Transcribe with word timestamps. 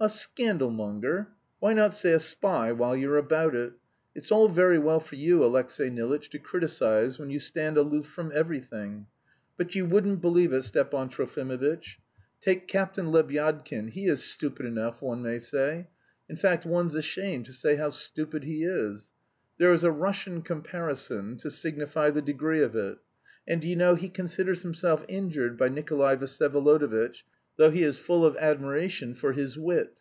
"A 0.00 0.08
scandal 0.08 0.70
monger! 0.70 1.26
Why 1.58 1.72
not 1.72 1.92
say 1.92 2.12
a 2.12 2.20
spy 2.20 2.70
while 2.70 2.94
you're 2.94 3.16
about 3.16 3.56
it? 3.56 3.72
It's 4.14 4.30
all 4.30 4.48
very 4.48 4.78
well 4.78 5.00
for 5.00 5.16
you, 5.16 5.42
Alexey 5.44 5.90
Nilitch, 5.90 6.30
to 6.30 6.38
criticise 6.38 7.18
when 7.18 7.30
you 7.30 7.40
stand 7.40 7.76
aloof 7.76 8.06
from 8.06 8.30
everything. 8.32 9.08
But 9.56 9.74
you 9.74 9.86
wouldn't 9.86 10.20
believe 10.20 10.52
it, 10.52 10.62
Stepan 10.62 11.08
Trofimovitch 11.08 11.96
take 12.40 12.68
Captain 12.68 13.06
Lebyadkin, 13.10 13.88
he 13.90 14.06
is 14.06 14.22
stupid 14.22 14.66
enough, 14.66 15.02
one 15.02 15.20
may 15.20 15.40
say... 15.40 15.88
in 16.28 16.36
fact, 16.36 16.64
one's 16.64 16.94
ashamed 16.94 17.46
to 17.46 17.52
say 17.52 17.74
how 17.74 17.90
stupid 17.90 18.44
he 18.44 18.62
is; 18.62 19.10
there 19.58 19.72
is 19.72 19.82
a 19.82 19.90
Russian 19.90 20.42
comparison, 20.42 21.38
to 21.38 21.50
signify 21.50 22.10
the 22.10 22.22
degree 22.22 22.62
of 22.62 22.76
it; 22.76 22.98
and 23.48 23.60
do 23.60 23.66
you 23.66 23.74
know 23.74 23.96
he 23.96 24.08
considers 24.08 24.62
himself 24.62 25.04
injured 25.08 25.58
by 25.58 25.68
Nikolay 25.68 26.14
Vsyevolodovitch, 26.14 27.24
though 27.56 27.70
he 27.72 27.82
is 27.82 27.98
full 27.98 28.24
of 28.24 28.36
admiration 28.36 29.16
for 29.16 29.32
his 29.32 29.58
wit. 29.58 29.92